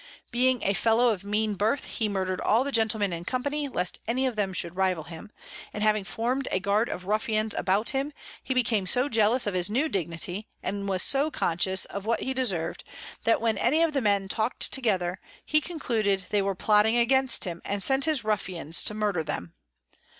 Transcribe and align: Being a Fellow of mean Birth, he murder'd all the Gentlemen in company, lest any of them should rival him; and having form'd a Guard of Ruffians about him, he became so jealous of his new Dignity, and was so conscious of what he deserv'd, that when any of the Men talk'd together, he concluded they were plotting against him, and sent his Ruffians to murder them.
Being 0.31 0.63
a 0.63 0.73
Fellow 0.73 1.09
of 1.09 1.23
mean 1.23 1.53
Birth, 1.53 1.83
he 1.83 2.09
murder'd 2.09 2.41
all 2.41 2.63
the 2.63 2.71
Gentlemen 2.71 3.13
in 3.13 3.23
company, 3.23 3.67
lest 3.67 4.01
any 4.07 4.25
of 4.25 4.35
them 4.35 4.51
should 4.51 4.75
rival 4.75 5.03
him; 5.03 5.29
and 5.73 5.83
having 5.83 6.03
form'd 6.05 6.47
a 6.49 6.59
Guard 6.59 6.89
of 6.89 7.05
Ruffians 7.05 7.53
about 7.53 7.91
him, 7.91 8.11
he 8.41 8.55
became 8.55 8.87
so 8.87 9.07
jealous 9.07 9.45
of 9.45 9.53
his 9.53 9.69
new 9.69 9.87
Dignity, 9.87 10.47
and 10.63 10.89
was 10.89 11.03
so 11.03 11.29
conscious 11.29 11.85
of 11.85 12.03
what 12.03 12.21
he 12.21 12.33
deserv'd, 12.33 12.83
that 13.25 13.41
when 13.41 13.59
any 13.59 13.83
of 13.83 13.93
the 13.93 14.01
Men 14.01 14.27
talk'd 14.27 14.73
together, 14.73 15.19
he 15.45 15.61
concluded 15.61 16.25
they 16.31 16.41
were 16.41 16.55
plotting 16.55 16.97
against 16.97 17.43
him, 17.43 17.61
and 17.63 17.83
sent 17.83 18.05
his 18.05 18.23
Ruffians 18.23 18.83
to 18.85 18.95
murder 18.95 19.23
them. 19.23 19.53